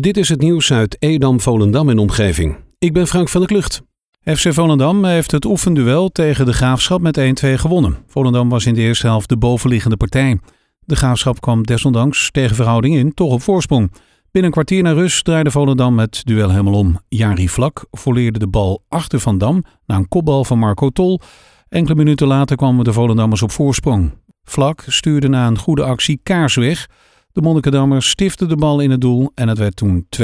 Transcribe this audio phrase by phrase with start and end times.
[0.00, 2.56] Dit is het nieuws uit Edam, Volendam en omgeving.
[2.78, 3.82] Ik ben Frank van der Klucht.
[4.24, 7.96] FC Volendam heeft het oefenduel tegen de Graafschap met 1-2 gewonnen.
[8.06, 10.38] Volendam was in de eerste helft de bovenliggende partij.
[10.80, 13.92] De Graafschap kwam desondanks tegen verhouding in toch op voorsprong.
[14.30, 17.00] Binnen een kwartier naar rust draaide Volendam het duel helemaal om.
[17.08, 21.20] Jari Vlak volleerde de bal achter Van Dam na een kopbal van Marco Tol.
[21.68, 24.12] Enkele minuten later kwamen de Volendammers op voorsprong.
[24.44, 26.88] Vlak stuurde na een goede actie Kaars weg.
[27.32, 30.20] De Monnikendammer stifte de bal in het doel en het werd toen 2-1.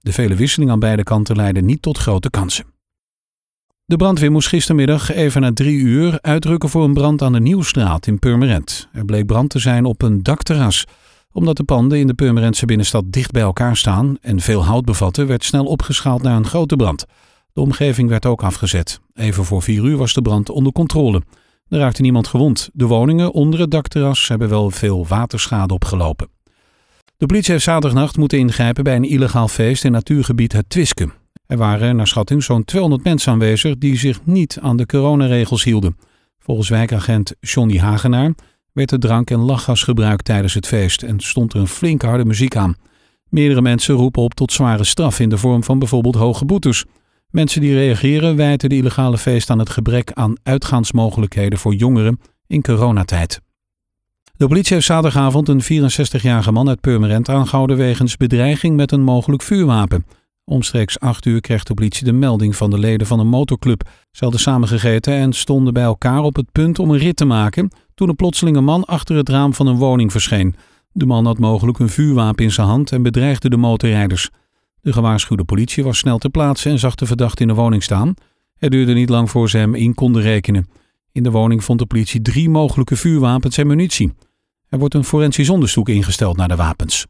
[0.00, 2.64] De vele wisselingen aan beide kanten leidden niet tot grote kansen.
[3.84, 8.06] De brandweer moest gistermiddag even na drie uur uitrukken voor een brand aan de Nieuwstraat
[8.06, 8.88] in Purmerend.
[8.92, 10.84] Er bleek brand te zijn op een dakterras.
[11.32, 15.26] Omdat de panden in de Purmerendse binnenstad dicht bij elkaar staan en veel hout bevatten,
[15.26, 17.04] werd snel opgeschaald naar een grote brand.
[17.52, 19.00] De omgeving werd ook afgezet.
[19.14, 21.22] Even voor vier uur was de brand onder controle.
[21.68, 22.70] Er raakte niemand gewond.
[22.72, 26.39] De woningen onder het dakterras hebben wel veel waterschade opgelopen.
[27.20, 31.10] De politie heeft zaterdagnacht moeten ingrijpen bij een illegaal feest in natuurgebied Het Twiske.
[31.46, 35.96] Er waren naar schatting zo'n 200 mensen aanwezig die zich niet aan de coronaregels hielden.
[36.38, 38.34] Volgens wijkagent Johnny Hagenaar
[38.72, 42.24] werd er drank en lachgas gebruikt tijdens het feest en stond er een flinke harde
[42.24, 42.74] muziek aan.
[43.28, 46.84] Meerdere mensen roepen op tot zware straf in de vorm van bijvoorbeeld hoge boetes.
[47.30, 52.62] Mensen die reageren wijten de illegale feest aan het gebrek aan uitgaansmogelijkheden voor jongeren in
[52.62, 53.40] coronatijd.
[54.40, 59.42] De politie heeft zaterdagavond een 64-jarige man uit Purmerend aangehouden wegens bedreiging met een mogelijk
[59.42, 60.06] vuurwapen.
[60.44, 63.88] Omstreeks 8 uur kreeg de politie de melding van de leden van een motorclub.
[64.10, 67.70] Ze hadden samengegeten en stonden bij elkaar op het punt om een rit te maken
[67.94, 70.54] toen een plotseling man achter het raam van een woning verscheen.
[70.92, 74.30] De man had mogelijk een vuurwapen in zijn hand en bedreigde de motorrijders.
[74.80, 78.14] De gewaarschuwde politie was snel ter plaatse en zag de verdachte in de woning staan.
[78.56, 80.68] Het duurde niet lang voor ze hem in konden rekenen.
[81.12, 84.12] In de woning vond de politie drie mogelijke vuurwapens en munitie.
[84.70, 87.06] Er wordt een forensisch onderzoek ingesteld naar de wapens.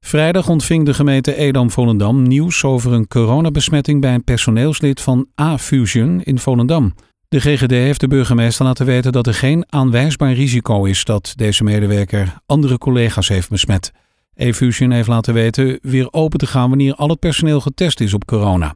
[0.00, 6.38] Vrijdag ontving de gemeente Edam-Volendam nieuws over een coronabesmetting bij een personeelslid van A-Fusion in
[6.38, 6.94] Volendam.
[7.28, 11.64] De GGD heeft de burgemeester laten weten dat er geen aanwijsbaar risico is dat deze
[11.64, 13.92] medewerker andere collega's heeft besmet.
[14.34, 18.24] E-Fusion heeft laten weten weer open te gaan wanneer al het personeel getest is op
[18.24, 18.74] corona.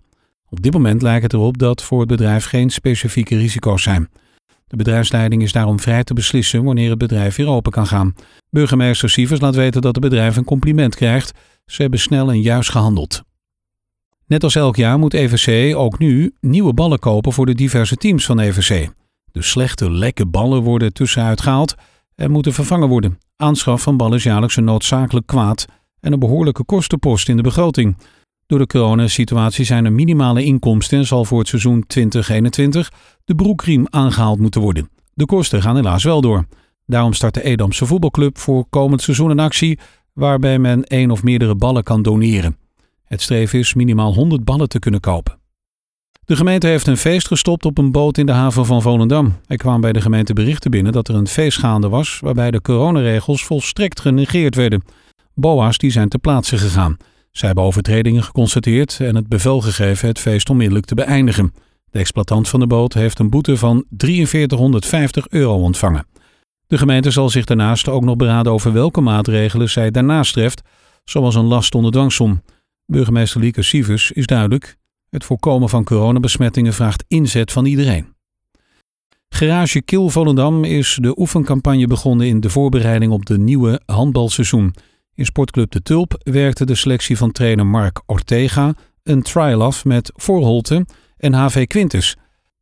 [0.48, 4.08] Op dit moment lijkt het erop dat voor het bedrijf geen specifieke risico's zijn.
[4.72, 8.14] De bedrijfsleiding is daarom vrij te beslissen wanneer het bedrijf weer open kan gaan.
[8.50, 11.32] Burgemeester Sievers laat weten dat het bedrijf een compliment krijgt.
[11.66, 13.22] Ze hebben snel en juist gehandeld.
[14.26, 18.26] Net als elk jaar moet EVC ook nu nieuwe ballen kopen voor de diverse teams
[18.26, 18.88] van EVC.
[19.32, 21.74] De slechte, lekke ballen worden tussenuit gehaald
[22.14, 23.18] en moeten vervangen worden.
[23.36, 25.64] Aanschaf van ballen is jaarlijks een noodzakelijk kwaad
[26.00, 27.96] en een behoorlijke kostenpost in de begroting.
[28.46, 32.92] Door de coronasituatie zijn er minimale inkomsten en zal voor het seizoen 2021
[33.24, 34.88] de broekriem aangehaald moeten worden.
[35.14, 36.46] De kosten gaan helaas wel door.
[36.86, 39.78] Daarom start de Edamse voetbalclub voor komend seizoen een actie
[40.12, 42.56] waarbij men één of meerdere ballen kan doneren.
[43.04, 45.40] Het streven is minimaal 100 ballen te kunnen kopen.
[46.24, 49.34] De gemeente heeft een feest gestopt op een boot in de haven van Volendam.
[49.46, 52.60] Er kwamen bij de gemeente berichten binnen dat er een feest gaande was waarbij de
[52.60, 54.82] coronaregels volstrekt genegeerd werden.
[55.34, 56.96] BOA's die zijn ter plaatse gegaan.
[57.32, 61.54] Zij hebben overtredingen geconstateerd en het bevel gegeven het feest onmiddellijk te beëindigen.
[61.90, 66.06] De exploitant van de boot heeft een boete van 4350 euro ontvangen.
[66.66, 70.62] De gemeente zal zich daarnaast ook nog beraden over welke maatregelen zij daarnaast treft,
[71.04, 72.42] zoals een last onder dwangsom.
[72.86, 74.76] Burgemeester Lieke Sievers is duidelijk:
[75.10, 78.14] het voorkomen van coronabesmettingen vraagt inzet van iedereen.
[79.28, 84.74] Garage Kil Volendam is de oefencampagne begonnen in de voorbereiding op de nieuwe handbalseizoen.
[85.14, 90.12] In sportclub De Tulp werkte de selectie van trainer Mark Ortega een trial af met
[90.14, 90.86] Voorholte
[91.16, 92.16] en HV Quintus.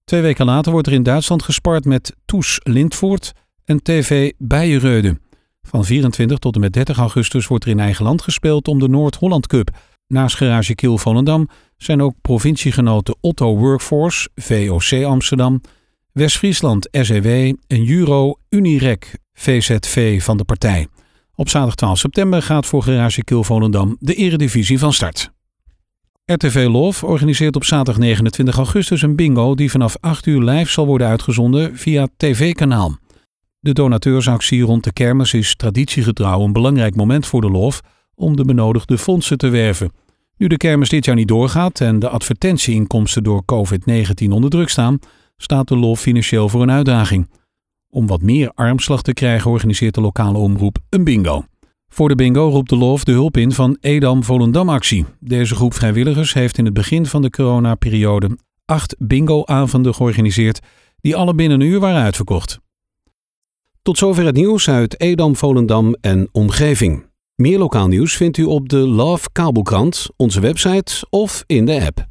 [0.05, 3.33] Twee weken later wordt er in Duitsland gespart met Toes Lindvoort
[3.65, 5.19] en TV Bijenreude.
[5.63, 8.89] Van 24 tot en met 30 augustus wordt er in eigen land gespeeld om de
[8.89, 9.71] Noord-Holland Cup.
[10.07, 15.61] Naast Garage Kiel Volendam zijn ook provinciegenoten Otto Workforce, VOC Amsterdam,
[16.13, 20.89] West-Friesland SEW en Juro Unirec VZV van de partij.
[21.41, 25.31] Op zaterdag 12 september gaat voor Garage Kiel Volendam de eredivisie van start.
[26.25, 30.87] RTV Love organiseert op zaterdag 29 augustus een bingo die vanaf 8 uur live zal
[30.87, 32.99] worden uitgezonden via tv-kanaal.
[33.61, 37.83] De donateursactie rond de kermis is traditiegetrouw een belangrijk moment voor de Love
[38.15, 39.93] om de benodigde fondsen te werven.
[40.37, 44.99] Nu de kermis dit jaar niet doorgaat en de advertentieinkomsten door COVID-19 onder druk staan,
[45.37, 47.29] staat de LOF financieel voor een uitdaging.
[47.91, 51.45] Om wat meer armslag te krijgen organiseert de lokale omroep een bingo.
[51.89, 55.05] Voor de bingo roept de LOF de hulp in van Edam Volendam Actie.
[55.21, 60.61] Deze groep vrijwilligers heeft in het begin van de coronaperiode acht bingo-avonden georganiseerd
[61.01, 62.59] die alle binnen een uur waren uitverkocht.
[63.83, 67.05] Tot zover het nieuws uit Edam, Volendam en omgeving.
[67.35, 72.10] Meer lokaal nieuws vindt u op de Love Kabelkrant, onze website of in de app.